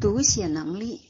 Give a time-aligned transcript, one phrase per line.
[0.00, 1.00] 读写能力，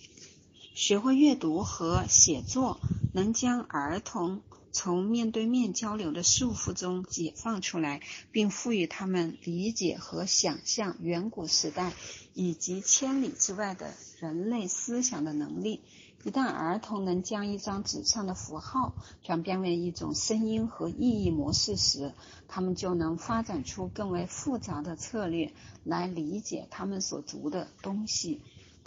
[0.75, 2.81] 学会阅读和写作，
[3.13, 4.41] 能将儿童
[4.73, 8.01] 从面对面交流的束缚中解放出来，
[8.33, 11.93] 并赋予他们理解和想象远古时代
[12.33, 15.83] 以及千里之外的人类思想的能力。
[16.25, 22.15] 一旦儿童能将一张纸上的符号转变为一种声音和意义模式时，
[22.49, 25.53] 他们就能发展出更为复杂的策略
[25.85, 28.41] 来理解他们所读的东西。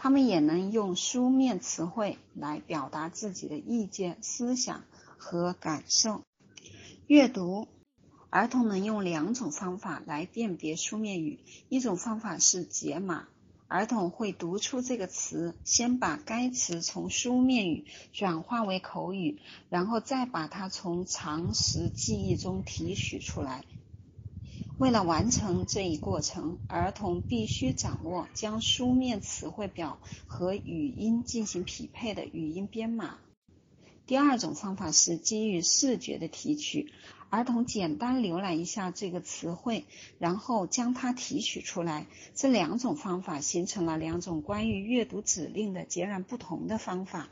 [0.04, 4.84] 他们也能用书面词汇来表达自己的意见、思想
[5.20, 6.24] 和感受。
[7.06, 7.68] 阅读，
[8.32, 11.38] 儿童能用两种方法来辨别书面语，
[11.70, 13.28] 一种方法是解码。
[13.68, 23.64] 儿童会读出这个词，先把该词从书面语转化为口语，然后再把它从常识记忆中提取出来。
[24.82, 33.20] 为了完成这一过程，儿童必须掌握将书面词汇表和语音进行匹配的语音编码。
[34.08, 36.92] 第二种方法是基于视觉的提取。
[37.30, 39.86] 儿童简单浏览一下这个词汇，
[40.18, 42.08] 然后将它提取出来。
[42.34, 47.30] 这两种方法形成了两种关于阅读指令的截然不同的方法。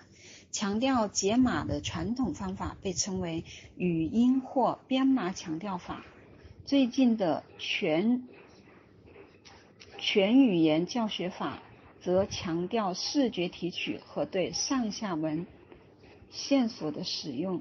[0.52, 3.44] 强调解码的传统方法被称为
[3.75, 6.05] 语音或编码强调法。
[6.70, 8.22] 最近的全
[9.98, 11.58] 全语言教学法
[12.03, 15.48] 则强调视觉提取和对上下文
[16.30, 17.59] 线索的使用。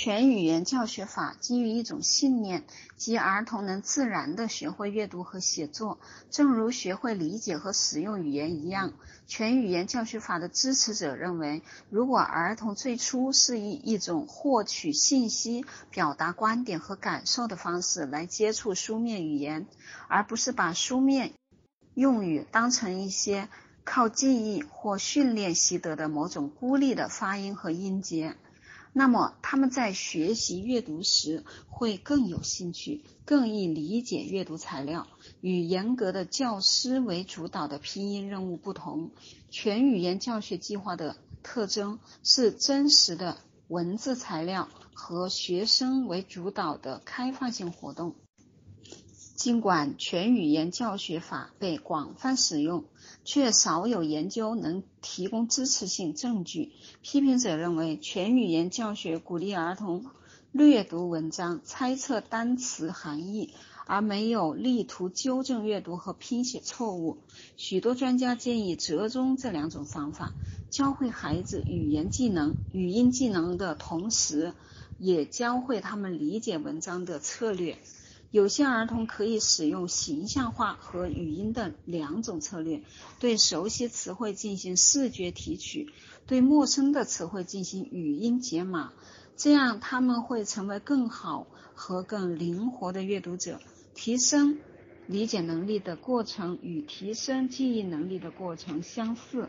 [0.00, 2.62] 全语言教学法基于一种信念，
[2.96, 5.98] 即儿童能自然地学会阅读和写作，
[6.30, 8.92] 正如学会理解和使用语言一样。
[9.26, 19.66] 全语言教学法的支持者认为，如果儿童最初是以一种获取信息、表达观点和感受的方式来接触书面语言，
[20.06, 21.32] 而不是把书面
[21.94, 23.48] 用语当成一些
[23.82, 28.36] 靠记忆或训练习得的某种孤立的发音和音节。
[28.98, 35.06] 那么，他们在学习阅读时会更有兴趣，更易理解阅读材料。
[35.40, 39.12] 与严格的教师为主导的拼音任务不同，
[39.50, 41.14] 全语言教学计划的
[41.44, 43.38] 特征是真实的
[43.68, 48.16] 文字材料和学生为主导的开放性活动。
[49.38, 52.82] 尽管全语言教学法被广泛使用，
[53.24, 56.72] 却少有研究能提供支持性证据。
[57.02, 60.06] 批评者认为，全语言教学鼓励儿童
[60.50, 63.54] 略读文章、猜测单词含义，
[63.86, 67.18] 而没有力图纠正阅读和拼写错误。
[67.56, 70.32] 许多专家建议折中这两种方法，
[70.68, 74.52] 教会孩子语言技能、语音技能的同时，
[74.98, 77.78] 也教会他们理解文章的策略。
[78.30, 82.82] 有些儿童可以使用形象化和语音的两种策略，
[83.18, 85.90] 对熟悉词汇进行视觉提取，
[86.26, 88.92] 对陌生的词汇进行语音解码，
[89.36, 93.60] 这样他们会成为更好和更灵活的阅读者。
[93.94, 94.58] 提升
[95.06, 99.48] 理解能力的过程与提升记忆能力的过程相似。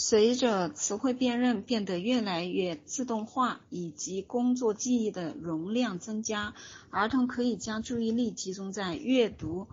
[0.00, 6.54] 随着词汇辨认变得越来越自动化，以及工作记忆的容量增加，
[6.90, 9.66] 儿童可以将注意力集中在阅读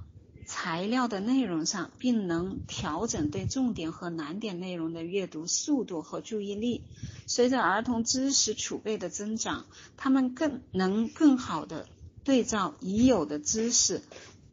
[0.48, 6.82] 材料的内容上，并能调整对重点和难点内容的阅读速度和注意力。
[7.28, 11.86] 随着儿童知识储备的增长，他们更能更好地
[12.24, 14.02] 对照已有的知识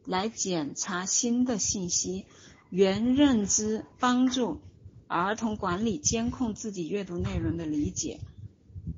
[0.05, 2.25] 来检查新的信息。
[2.69, 4.59] 原认知帮助。
[5.13, 8.19] 儿童管理监控自己阅读内容的理解，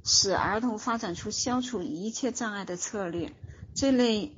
[0.06, 3.34] 使儿童发展出消除一切障碍的策略。
[3.74, 4.32] 这类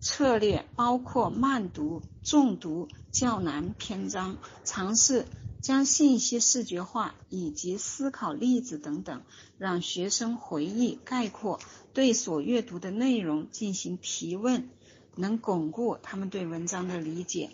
[0.00, 5.26] 策略包括慢读、重读、较难篇章、尝试
[5.60, 9.22] 将信息视觉化以及思考例子等等，
[9.58, 11.58] 让学生回忆、概括，
[11.92, 14.68] 对所阅读的内容进行提问，
[15.16, 17.50] 能巩固他们对文章的理解。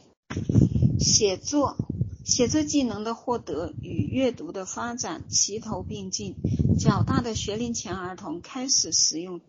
[1.01, 1.86] 写作。
[2.27, 6.35] 写作技能的获得与阅读的发展齐头并进。
[6.77, 9.41] 较大的学龄前儿童开始使用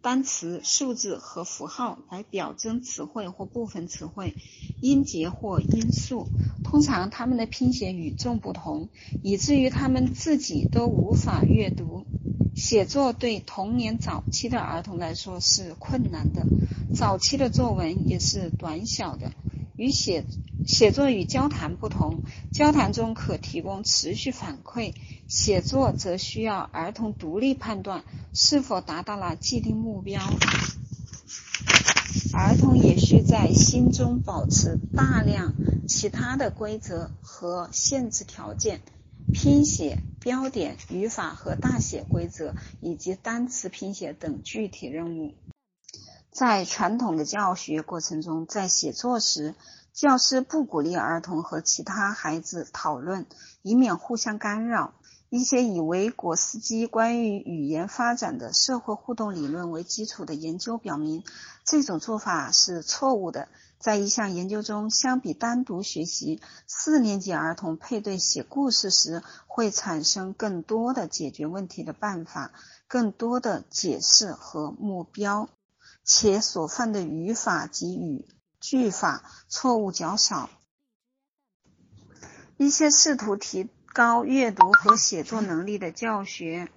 [0.00, 4.34] 单词、数字和符号来表征词汇或部分词汇、
[4.80, 6.28] 音节或音素。
[6.64, 8.88] 通常，他们的拼写与众不同，
[9.22, 12.06] 以至于他们自己都无法阅读。
[12.56, 16.46] 写作对童年早期的儿童来说是困难的，
[16.94, 19.30] 早期的作文也是短小的。
[19.78, 20.24] 与写
[20.66, 22.22] 写作与交谈不同，
[22.52, 24.92] 交谈中可提供持续反馈，
[25.28, 28.02] 写作则需要儿童独立判断
[28.34, 30.20] 是否达到了既定目标。
[32.34, 35.54] 儿童也需在心中保持大量
[35.86, 38.80] 其他的规则和限制条件，
[39.32, 45.34] 拼写、标点、语法和大写规则，以及单词拼写等具体任务。
[46.38, 49.56] 在传统的教学过程中，在写作时，
[49.92, 53.26] 教师不鼓励儿童和其他孩子讨论，
[53.62, 54.92] 以免互相干扰。
[55.30, 61.24] 一些以维果斯基关于语言发展的社会互动理论为基础的研究表明，
[61.64, 63.48] 这种做法是错误的。
[63.80, 72.52] 在一项研究中，相比单独学习，四年级儿童配对写故事时会产生更多的解决问题的办法、
[72.86, 75.48] 更多的解释和目标，
[76.08, 78.26] 且所犯的语法及语
[78.58, 80.50] 句法错误较少。
[82.56, 83.68] 一些试图提。
[83.90, 86.68] 高阅读和写作能力的教学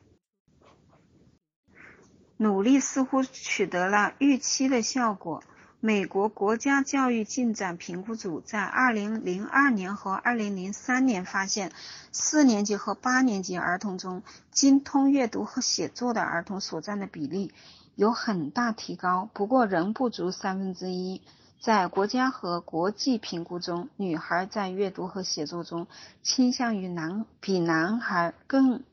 [2.38, 5.44] 努力似乎取得了预期的效果。
[5.80, 11.72] 美国国家教育进展评估组在2002年和2003年发现，
[12.12, 17.54] 四年级和八年级儿童中，精通阅读和写作的儿童所占的比例
[17.96, 21.22] 有很大提高，不过仍不足三分之一。
[21.60, 25.88] 在国家和国际评估中，女孩在阅读和写作中
[26.24, 28.84] 倾向于男比男孩更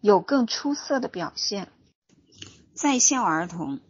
[0.00, 1.68] 有更出色的表现。
[2.74, 3.80] 在校儿童。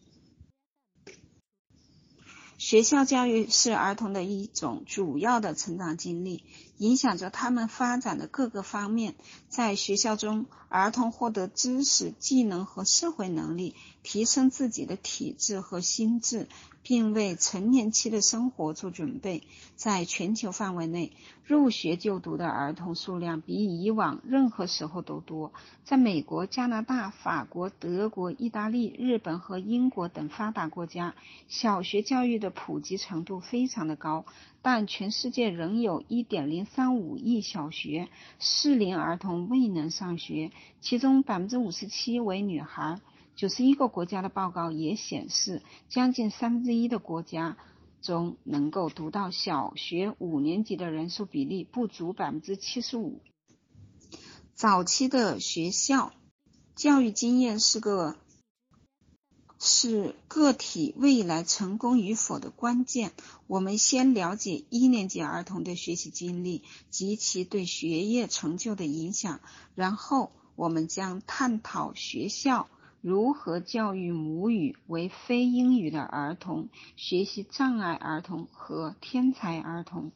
[2.68, 6.44] 学校教育是儿童的一种主要的成长经历，
[6.76, 9.14] 影响着他们发展的各个方面。
[9.48, 16.46] 在学校中，儿童获得知识、技能和社会能力，提升自己的体质和心智，
[16.88, 19.42] 并为成年期的生活做准备。
[19.76, 21.12] 在全球范围内，
[21.44, 25.52] 入学就读的儿童数量比以往任何时候都多。
[25.84, 31.14] 在美国、加拿大、法国、德国、意大利、日本和英国等发达国家，
[31.46, 34.24] 小学教育的普及程度非常的高，
[34.62, 38.08] 但全世界仍有1.035亿小学
[38.38, 42.98] 适龄儿童未能上学，其中57%为女孩。
[43.38, 47.56] 91个国家的报告也显示，将近三分之一的国家
[48.02, 53.20] 中能够读到小学五年级的人数比例不足75%。
[54.54, 56.12] 早期的学校
[56.74, 58.16] 教育经验是个。
[59.60, 63.10] 是个体未来成功与否的关键。
[63.48, 69.40] 我们先了解一年级儿童的学习经历及其对学业成就的影响，
[69.74, 72.68] 然后我们将探讨学校
[73.00, 80.12] 如何教育母语为非英语的儿童、学习障碍儿童和天才儿童。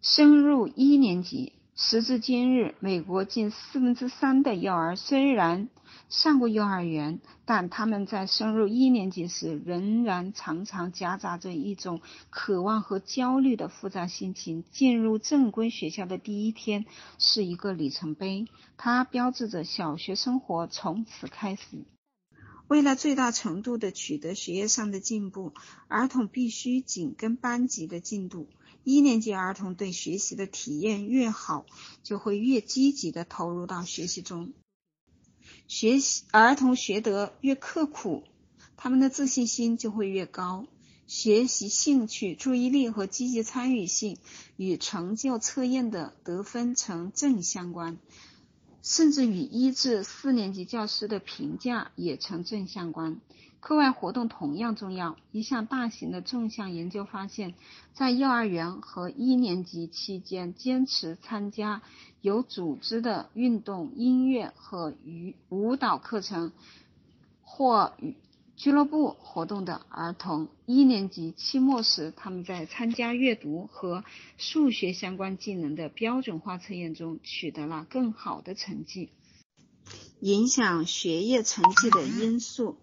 [0.00, 1.57] 升入一年级。
[1.80, 5.68] 时至今日，美国近四分之三的幼儿虽然
[6.08, 14.64] 上过幼儿园，但他们在升入一年级时，仍然常常夹杂着一种渴望和焦虑的复杂心情。
[14.72, 16.84] 进入正规学校的第一天
[17.16, 18.46] 是一个里程碑，
[18.76, 21.84] 它标志着小学生活从此开始。
[22.66, 25.54] 为了最大程度的取得学业上的进步，
[25.86, 28.48] 儿童必须紧跟班级的进度。
[28.84, 31.66] 一年级儿童对学习的体验越好，
[32.02, 34.52] 就会越积极的投入到学习中。
[35.66, 38.24] 学习儿童学得越刻苦，
[38.76, 40.66] 他们的自信心就会越高。
[41.06, 44.18] 学习兴趣、注意力和积极参与性
[44.56, 47.96] 与成就测验的得分成正相关，
[48.82, 53.20] 甚至与一至四年级教师的评价也成正相关。
[53.60, 55.16] 课外活动同样重要。
[55.32, 57.54] 一项大型的纵向研究发现，
[57.92, 61.82] 在幼儿园和一年级期间坚持参加
[62.20, 66.52] 有组织的运动、音乐和舞舞蹈课程
[67.42, 67.92] 或
[68.56, 74.04] 俱乐部活动的儿童，一年级期末时，他们在参加阅读和
[74.36, 79.10] 数学相关技能的标准化测验中取得了更好的成绩。
[80.20, 82.76] 影响学业成绩的因素。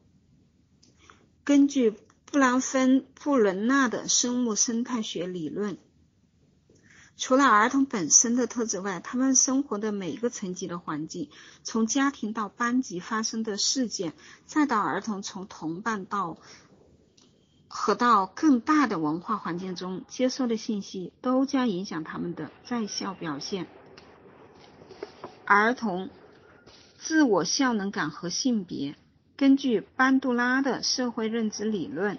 [1.45, 1.91] 根据
[2.25, 5.77] 布兰芬布伦纳的生物生态学理论，
[7.17, 11.29] 除了儿童本身的特质外，他们生活的每一个层级的环境，
[11.61, 14.13] 从家庭到班级发生的事件，
[14.47, 16.37] 再到儿童从同伴到
[17.67, 23.67] 和到更大的文化环境中接收的信息，都将影响他们的在校表现。
[25.45, 26.09] 儿童
[26.97, 28.95] 自我效能感和性别。
[29.37, 32.17] 根据班杜拉的社会认知理论，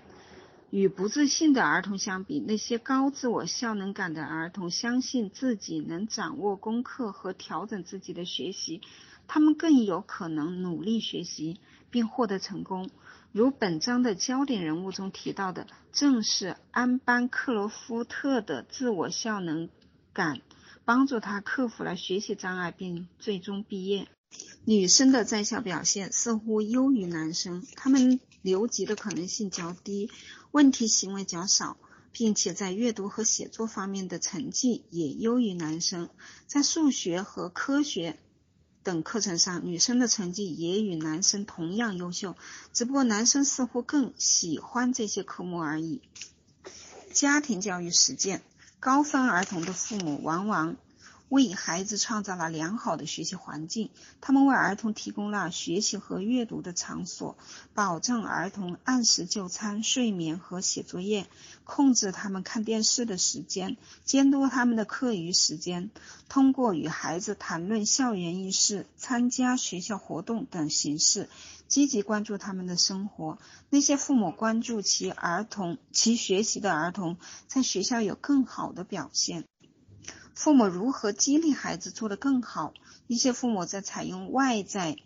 [0.69, 8.83] 与不自信的儿童相比，那些高自我效能感的儿童相信自己能掌握功课和调整自己的学习，
[9.27, 11.59] 他们更有可能努力学习
[11.91, 12.91] 并获得成功。
[13.33, 19.71] 如本章的焦点人物中提到的，正是安班克罗夫特的自我效能
[20.13, 20.43] 感
[20.85, 24.07] 帮助他克服了学习障碍，并最终毕业。
[24.65, 30.11] 女生的在校表现似乎优于男生，他们留级的可能性较低，
[30.51, 31.77] 问题行为较少，
[32.11, 36.11] 并且在阅读和写作方面的成绩也优于男生。
[36.49, 38.19] 在数学和科学
[38.83, 42.35] 等课程上，女生的成绩也与男生同样优秀，
[42.73, 46.03] 只不过男生似乎更喜欢这些科目而已。
[47.13, 48.43] 家庭教育实践，
[48.81, 50.77] 高分儿童的父母往往。
[51.29, 53.91] 为孩子创造了良好的学习环境，
[54.21, 57.37] 他们为儿童提供了学习和阅读的场所，
[57.75, 61.27] 保证儿童按时就餐、睡眠和写作业，
[61.65, 65.91] 控制他们看电视的时间，监督他们的课余时间。
[66.29, 71.29] 通过与孩子谈论校园轶事、参加学校活动等形式，
[71.67, 73.39] 积极关注他们的生活。
[73.71, 77.17] 那些父母关注其儿童、其学习的儿童，
[77.49, 79.45] 在学校有更好的表现。
[80.37, 82.75] 父母如何激励孩子做得更好？
[83.07, 84.99] 一些父母在采用外在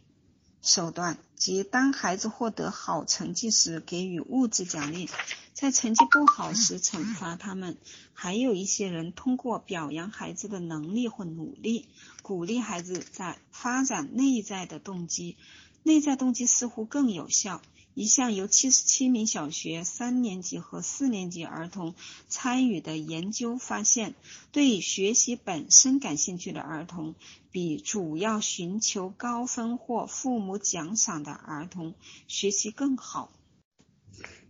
[0.60, 5.08] 手段，即当孩子获得好成绩时给予物质奖励，
[5.54, 7.78] 在成绩不好时惩罚他们。
[8.12, 11.86] 还有一些人通过表扬孩子的能力或努力，
[12.22, 15.36] 鼓励孩子在发展内在的动机。
[15.82, 17.62] 内在动机似乎更有效。
[17.94, 21.94] 一项由七十七名小学三年级和四年级儿童
[22.28, 24.14] 参与的研究发现，
[24.52, 27.16] 对学习本身感兴趣的儿童，
[27.50, 31.94] 比主要寻求高分或父母奖赏的儿童
[32.28, 33.32] 学习更好。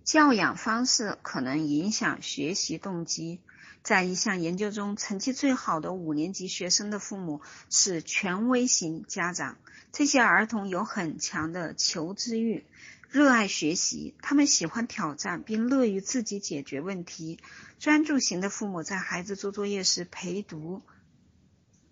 [0.05, 3.39] 教养方式可能影响学习动机。
[3.83, 9.57] 在一项研究中，成绩最好的五年级学生的父母是权威型家长，
[9.93, 12.65] 这些儿童有很强的求知欲。
[13.09, 17.41] 热爱学习，他们喜欢挑战，并乐于自己解决问题。
[17.81, 20.83] 专注型的父母在孩子做作业时陪读，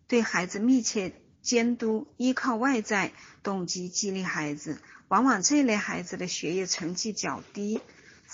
[0.06, 4.80] 对孩子密切监督，依靠外在动机激励孩子。
[5.08, 7.80] 往往这类孩子的学业成绩较低。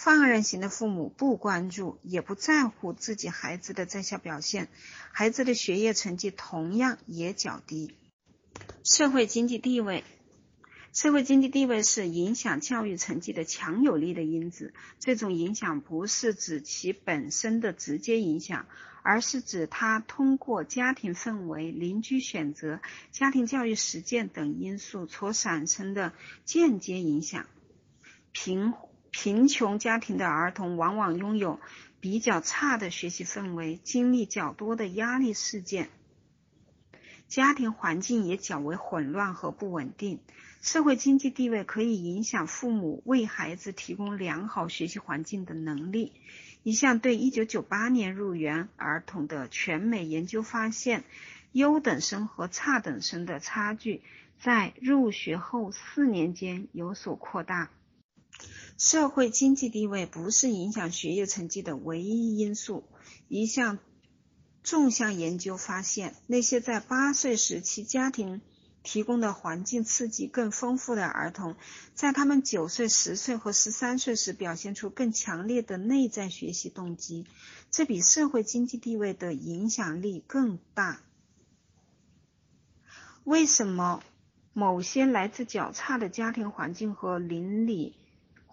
[0.04, 4.68] 放任型的父母不关注，也不在乎自己孩子的在校表现，
[5.12, 7.94] 孩子的学业成绩同样也较低。
[8.84, 10.04] 社会经济地位。
[10.92, 14.74] 社会经济地位是影响教育成绩的强有力的因子。
[15.00, 18.66] 这种影响不是指其本身的直接影响，
[19.02, 26.12] 而是指它通过家庭氛围、邻居选择、家庭教育实践等因素所产生的
[26.44, 27.46] 间接影响。
[28.32, 28.74] 贫
[29.16, 31.60] 贫穷家庭的儿童往往拥有
[32.00, 35.88] 比较差的学习氛围，经历较多的压力事件，
[37.28, 40.18] 家庭环境也较为混乱和不稳定。
[40.62, 46.12] 社会经济地位可以影响父母为孩子提供良好学习环境的能力。
[46.64, 51.04] 一项对1998年入园儿童的全美研究发现，
[51.52, 54.02] 优等生和差等生的差距
[54.40, 57.70] 在入学后四年间有所扩大。
[58.76, 62.84] 社会经济地位不是影响学业成绩的唯一因素。
[63.28, 63.78] 一项
[64.62, 68.40] 纵向研究发现，那些在八岁时期家庭
[68.82, 71.56] 提供的环境刺激更丰富的儿童，
[71.94, 77.26] 在他们九岁、十岁和十三岁时表现出更强烈的内在学习动机，
[77.70, 81.00] 这比社会经济地位的影响力更大。
[83.22, 84.02] 为什么
[84.52, 87.96] 某些来自较差的家庭环境和邻里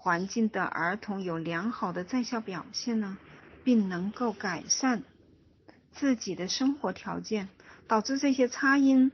[0.03, 3.19] 环境的儿童有良好的在校表现呢？
[3.63, 5.03] 并能够改善
[5.91, 7.49] 自己的生活条件，
[7.87, 9.11] 导致这些差因？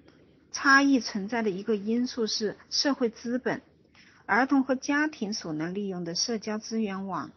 [0.53, 3.61] 差异存在的一个因素是社会资本，
[4.25, 7.31] 儿童和家庭所能利用的社交资源网。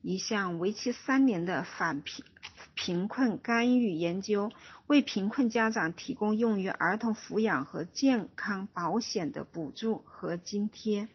[0.00, 2.24] 一项为期三年的反贫
[2.74, 4.50] 贫困干预研究，
[4.88, 11.06] 为贫困家长提供用于儿童抚养和健康保险的补助和津贴。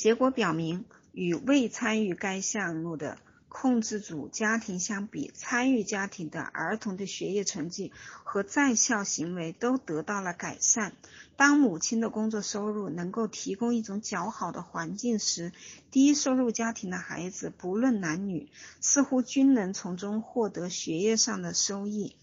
[0.00, 3.18] 结果表明，与未参与该项目的。
[3.50, 7.92] 控制组家庭相比，参与家庭的儿童的学业成绩
[8.24, 10.94] 和在校行为都得到了改善。
[11.36, 15.52] 当母亲的工作收入能够提供一种较好的环境时，
[15.90, 18.48] 低收入家庭的孩子不论男女，
[18.80, 22.16] 似乎均能从中获得学业上的收益。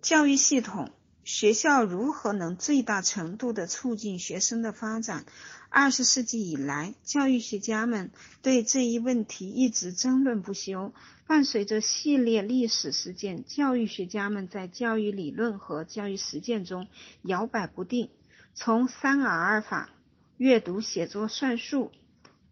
[0.00, 0.90] 教育系统。
[1.24, 5.24] 学校如何能最大程度地促进学生的发展？
[5.70, 8.10] 二十世纪以来，教育学家们
[8.42, 10.92] 对这一问题一直争论不休。
[11.26, 16.86] 伴随着系列历史事件，教育学家们在教育理论和教育实践中
[17.22, 18.10] 摇摆不定。
[18.52, 19.88] 从三 R 法
[20.36, 21.90] 阅读、写作、算术，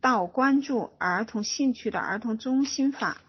[0.01, 3.21] 到关注儿童兴趣的儿童中心法，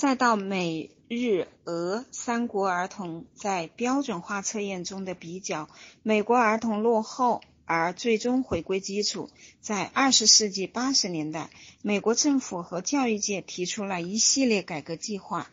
[0.00, 5.68] 再到美日俄三国儿童在标准化测验中的比较，
[6.02, 7.42] 美国儿童落后。
[7.66, 9.28] 而最终回归基础。
[9.60, 11.50] 在二十世纪八十年代，
[11.82, 15.50] 美国政府和教育界提出了一系列改革计划，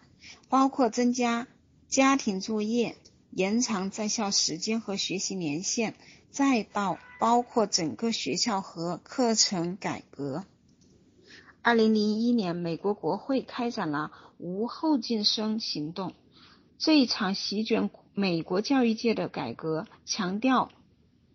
[0.47, 1.45] 包括增加
[1.89, 2.95] 家庭作业、
[3.29, 5.93] 延长在校时间和学习年限，
[6.31, 10.45] 再到包括整个学校和课程改革。
[11.67, 16.13] 二零零一年，美国国会开展了无后进生行动，
[16.77, 20.71] 这一场席卷美国教育界的改革，强调。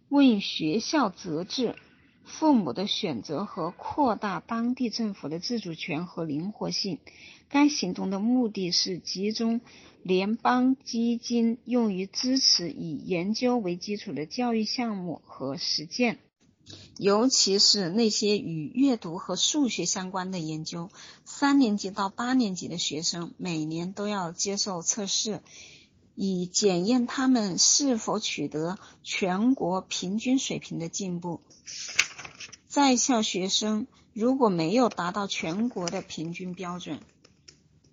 [0.08, 1.76] 为学校择制、
[2.24, 6.98] 父母的选择和扩大当地政府的自主权和灵活性。
[7.50, 9.60] 该行动的目的是集中
[10.02, 16.20] 联邦基金用于支持以研究为基础的教育项目和实践，
[16.98, 20.90] 尤其是那些与阅读和数学相关的研究。
[21.24, 25.40] 三年级到八年级的学生每年都要接受测试。
[26.14, 31.40] 以检验他们是否取得全国平均水平的进步。
[32.68, 37.00] 在校学生如果没有达到全国的平均标准，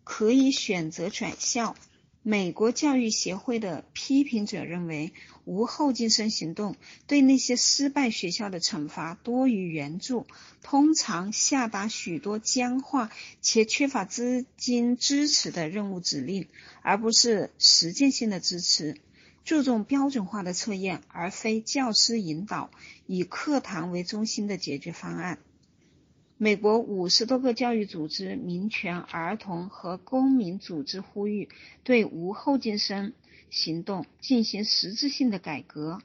[0.04, 1.76] 可以选择转校。
[2.22, 5.14] 美国教育协会的批评者认为，
[5.46, 6.76] 无后进生行动
[7.08, 10.28] 对那些失败学校的惩罚多于援助，
[10.62, 13.10] 通常下达许多僵化
[13.42, 16.48] 且缺乏资金支持的任务指令，
[16.82, 18.98] 而不是实践性的支持。
[19.46, 22.70] 注重标准化的测验，而非教师引导，
[23.08, 25.40] 以课堂为中心的解决方案。
[26.42, 31.50] 美国五十多个教育组织、民权儿童和公民组织呼吁
[31.84, 33.12] 对无后进生
[33.50, 36.02] 行动进行实质性的改革。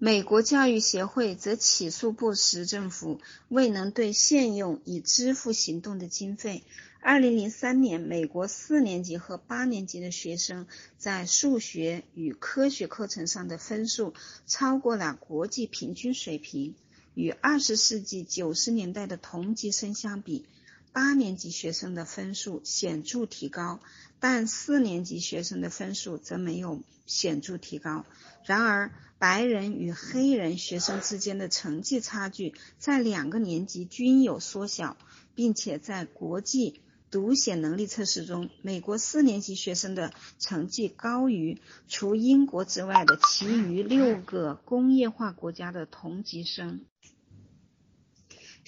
[0.00, 6.64] 美国教育协会则起诉布什政府未能对现用以支付行动的经费。
[7.00, 10.66] 二零零三年，美国四年级和八年级的学生
[10.98, 14.12] 在数学与科学课程上的分数
[14.44, 16.74] 超过了国际平均水平。
[17.14, 20.46] 与二十世纪九十年代的同级生相比，
[20.92, 23.80] 八年级学生的分数显著提高，
[24.20, 28.04] 但四年级学生的分数则没有显著提高。
[28.44, 34.96] 然而，白人与黑人学生之间的成绩差距在两个年级均有缩小，
[35.34, 46.80] 并且在国际读写能力测试中，美国四年级学生的成绩高于除英国之外的其余六个工业化国家的同级生。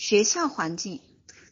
[0.05, 1.01] 学校环境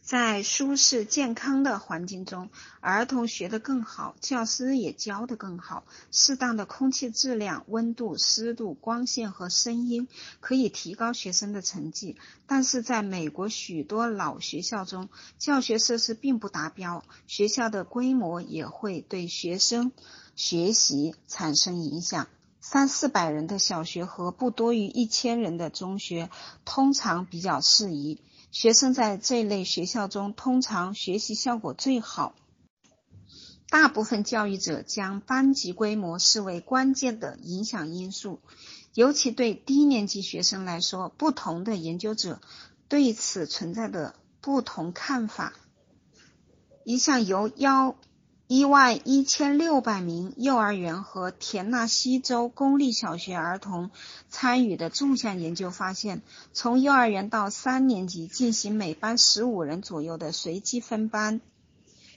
[0.01, 2.49] 在舒适健康的环境中，
[2.81, 5.85] 儿童学得更好，教师也教得更好。
[6.11, 10.09] 适当的空气质量、温度、湿度、光线和声音
[10.41, 12.17] 可以提高学生的成绩。
[12.45, 15.07] 但是，在美国许多老学校中，
[15.39, 19.93] 教学设施并不达标，学校的规模也会对学生
[20.35, 22.27] 学习产生影响。
[22.59, 26.29] 三四百人的小学和不多于一千人的中学
[26.65, 28.21] 通常比较适宜。
[28.51, 32.35] 学生在这类学校中通常学习效果最好。
[33.69, 38.41] 大部分教育者将班级规模视为关键的影响因素，
[38.93, 42.41] 尤其对低年级学生来说，不同的研究者
[42.89, 45.53] 对此存在的不同看法。
[46.83, 47.95] 一项由幺。
[48.53, 53.91] 一万一千六百名幼儿园和田纳西州公立小学儿童
[54.27, 61.39] 参与的纵向研究发现，从幼儿园到三年级进行每班十五人左右的随机分班，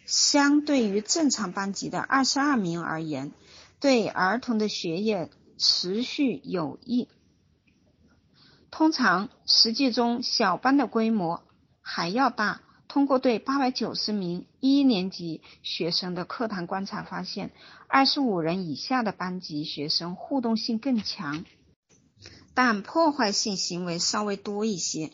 [0.07, 3.31] 相对于正常班级的二十二名而言，
[3.79, 7.07] 对儿童的学业持续有益。
[8.73, 11.45] 通常，实际中小班的规模
[11.81, 12.61] 还要大。
[12.95, 17.51] 通过对八百九十名一年级学生的课堂观察发现，
[17.89, 21.45] 二十五人以下的班级学生互动性更强，
[22.55, 25.11] 但破坏性行为稍微多一些，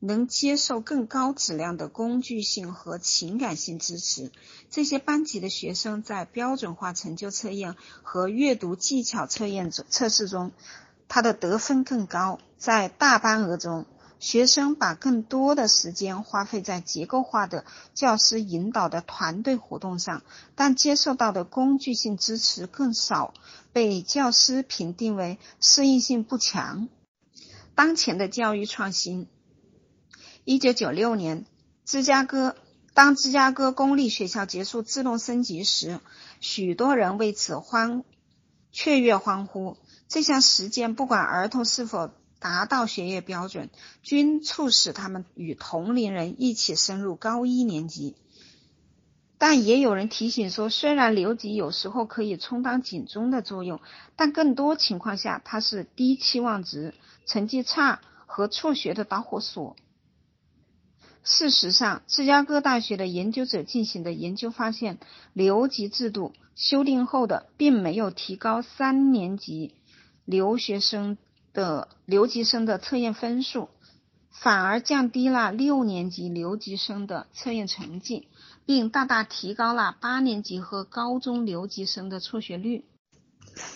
[0.00, 4.32] 能接受更高质量的工具性和情感性支持。
[4.68, 10.50] 这些班级的学生在标准化成就测验和阅读技巧测验测试中，
[11.06, 12.40] 他的得分更高。
[12.58, 13.86] 在大班额中。
[14.20, 20.22] 学生把更多的时间花费在结构化的教师引导的团队活动上，
[20.54, 23.34] 但接受到的工具性支持更少，
[23.72, 26.88] 被教师评定为适应性不强。
[27.74, 29.26] 当前的教育创新。
[30.44, 31.46] 一九九六年，
[31.84, 32.56] 芝加哥
[32.92, 36.00] 当芝加哥公立学校结束自动升级时，
[36.40, 38.04] 许多人为此欢
[38.70, 39.76] 雀跃欢呼。
[40.08, 43.70] 这项实践不管儿童是否达到学业标准，
[44.02, 48.16] 均促使他们与同龄人一起升入高一年级。
[49.38, 53.80] 但也有人提醒说，虽然留级有时候可以充当警钟的作用，
[54.16, 59.76] 但更多情况下它是低期望值、成绩差和辍学的导火索。
[61.22, 64.98] 事实上，芝加哥大学的研究者进行的研究发现，
[65.32, 69.74] 留级制度修订后的并没有提高三年级
[70.24, 71.16] 留学生
[71.52, 73.68] 的留级生的测验分数，
[74.30, 78.28] 反而降低了六年级留级生的测验成绩。
[78.66, 82.84] 并大大提高了八年级和高中留级生的辍学率。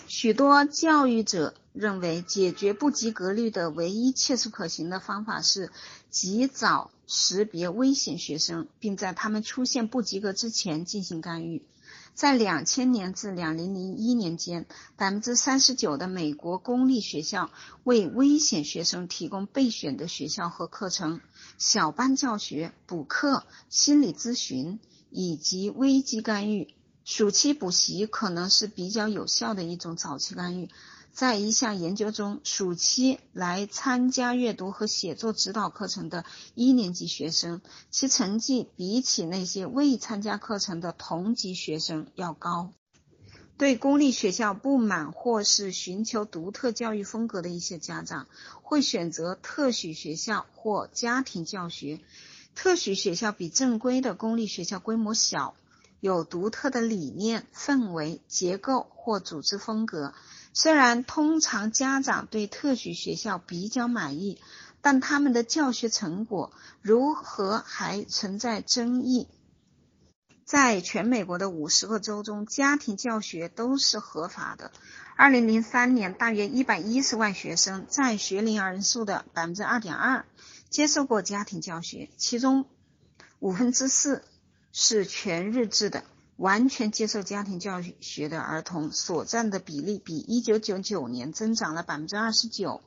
[0.07, 5.69] 许多教育者认为，解决不及格率的唯一切实可行的方法是
[6.09, 11.65] 及早识别危险学生，并在他们出现不及格之前进行干预。
[12.15, 17.51] 在两千年至两零零一年间，百分之三十九的美国公立学校
[17.83, 21.19] 为危险学生提供备选的学校和课程、
[21.57, 26.73] 小班教学、补课、心理咨询以及危机干预。
[27.05, 30.69] 暑期补习可能是比较有效的一种早期干预。
[31.13, 42.73] 在一项研究中，暑期来参加阅读和写作指导课程的一年级学生，其成绩比起那些未参加课程的同级学生要高。
[43.55, 48.27] 对公立学校不满或是寻求独特教育风格的一些家长，
[48.63, 52.01] 会选择特许学校或家庭教学。
[52.55, 55.55] 特许学校比正规的公立学校规模小，
[55.99, 60.13] 有独特的理念、氛围、结构或组织风格。
[60.53, 64.39] 虽然通常家长对特许学校比较满意，
[64.81, 69.27] 但他们的教学成果如何还存在争议。
[70.45, 74.71] 在全美国的五十个州中，家庭教学都是合法的。
[75.17, 80.25] 二零零三年，大约一百一十万学生占学龄人数的百分之二点二
[80.69, 82.65] 接受过家庭教学，其中
[83.39, 84.23] 五分之四
[84.77, 86.03] 是全日制的。
[86.35, 92.81] 完全接受家庭教学的儿童所占的比例比1999年增长了29%。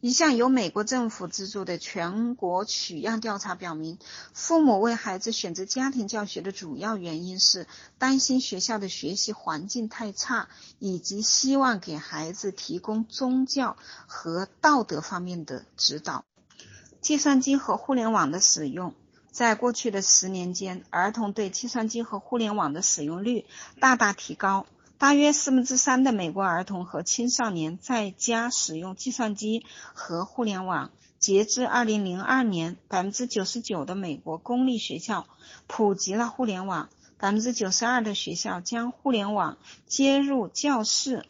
[0.00, 3.98] 一项由美国政府资助的全国取样调查表明，
[4.32, 7.66] 父母为孩子选择家庭教学的主要原因是
[7.98, 16.24] 担心学校的学习环境太差，以及希望给孩子提供宗教和道德方面的指导。
[17.02, 18.94] 计算机和互联网的使用。
[19.36, 23.44] 在过去的十年间，儿童对计算机和互联网的使用率
[23.78, 24.64] 大大提高。
[24.96, 30.90] 大约四分之三的美国儿童和青少年在家使用计算机和互联网。
[31.18, 35.26] 截至二零零二年，百分之九十九的美国公立学校
[35.66, 41.26] 普及了互联网，百分之九十二的学校将互联网接入教室。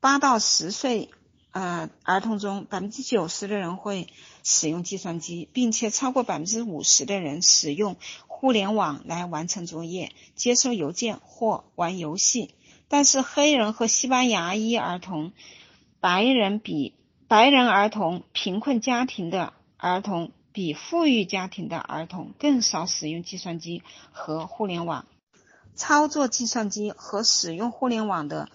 [0.00, 1.08] 八到十岁。
[1.52, 4.06] 呃，儿童中百分之九十的人会
[4.44, 7.96] 使用计算机，并且超过百分之五十的人使用
[8.28, 12.54] 互联网来完成作业、接收邮件或玩游戏。
[12.88, 15.32] 但是，黑人和西班牙裔儿童、
[16.00, 16.94] 白人比
[17.26, 23.82] 白人儿童、贫困家庭的儿童比富裕家庭的儿童更少使用计算机
[24.12, 25.06] 和互联网。
[25.74, 28.48] 操作计算机和使用互联网的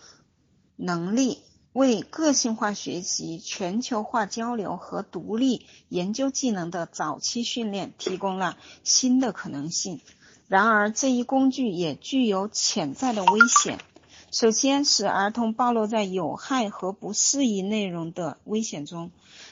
[0.76, 1.45] 能力。
[1.76, 10.00] 为个性化学习、全球化交流和独立研究技能的早期训练提供了新的可能性。
[10.48, 13.78] 然而，这一工具也具有潜在的危险。
[14.32, 19.10] 首先，使儿童暴露在有害和不适宜内容的危险中；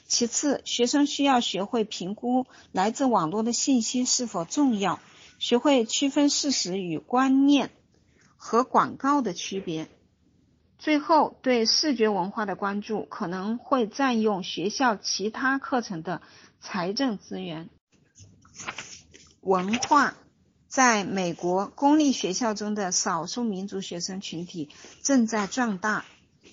[0.07, 5.01] 其次，学生需要学会评估来自网络的信息是否重要，
[5.39, 7.69] 学会区分事实与观念
[8.37, 9.89] 和广告的区别。
[10.83, 16.21] 最后，对视觉文化的关注可能会占用学校其他课程的
[16.59, 17.69] 财政资源。
[19.39, 20.15] 文化
[20.67, 24.67] 在美国公立学校中的少数民族学生群体
[25.01, 26.03] 正在壮大。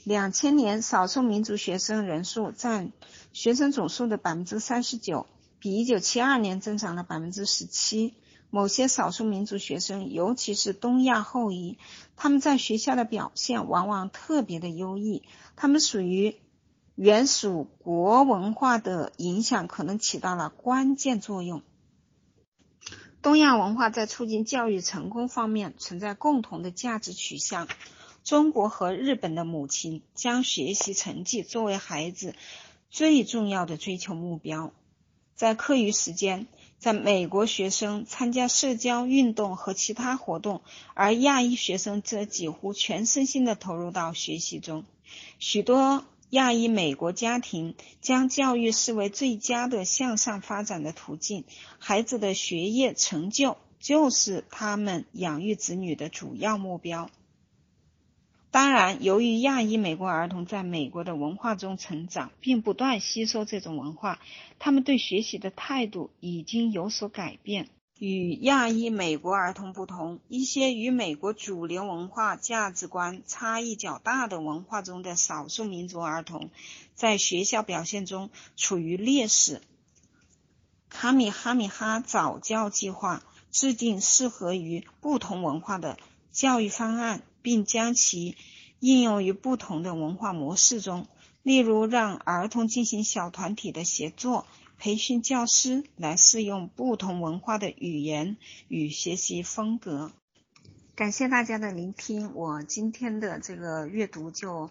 [0.04, 2.92] 两千年，少数民族学生人数占
[3.32, 5.26] 学生总数的百分之三十九，
[5.58, 8.14] 比一九七二年增长了百分之十七。
[8.50, 11.78] 某些少数民族学生，尤其是东亚后裔，
[12.16, 15.22] 他们在学校的表现往往特别的优异。
[15.54, 16.36] 他们属于
[16.96, 21.62] 原属国文化的影响可能起到了关键作用。
[23.22, 27.68] 东亚文化在促进教育成功方面存在共同的价值取向。
[28.24, 32.34] 中国和日本的母亲将学习成绩作为孩子
[32.90, 34.72] 最重要的追求目标，
[35.36, 36.46] 在课余时间。
[36.80, 40.62] 在美国，学生参加社交运动和其他活动，
[40.94, 44.84] 而亚裔学生则几乎全身心地投入到学习中。
[45.38, 51.44] 许多亚裔美国家庭将教育视为最佳的向上发展的途径，
[51.78, 57.10] 孩子的学业成就就是他们养育子女的主要目标。
[58.52, 64.18] 当然，由于亚裔美国儿童在美国的文化中成长，并不断吸收这种文化，
[64.58, 67.68] 他们对学习的态度已经有所改变。
[68.00, 76.50] 与亚裔美国儿童不同，一些与美国主流文化价值观差异较大的文化中的少数民族儿童，
[76.94, 79.60] 在学校表现中处于劣势。
[80.88, 85.98] 卡米哈米哈早教计划制定适合于不同文化的
[86.32, 87.22] 教育方案。
[87.42, 88.36] 并将其
[88.78, 91.06] 应用于不同的文化模式中，
[91.42, 94.46] 例如让儿童进行小团体的协作，
[94.78, 98.36] 培训教师来适用不同文化的语言
[98.68, 100.12] 与学习风格。
[100.94, 104.70] 感谢大家的聆听，我今天的这个阅读就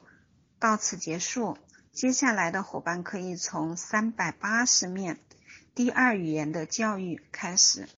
[0.60, 1.58] 到此结束。
[1.92, 5.20] 接下来的伙伴可以从三百八十面
[5.74, 7.88] 第二语言的教育开始。